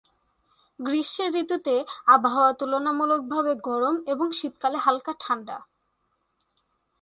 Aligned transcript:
গ্রীষ্মের 0.79 1.31
ঋতুতে 1.35 1.75
আবহাওয়া 2.05 2.51
তুলনামূলকভাবে 2.53 3.51
গরম 3.61 3.95
এবং 4.07 4.27
শীতকালে 4.31 4.77
হালকা 4.77 5.13
ঠান্ডা। 5.19 5.57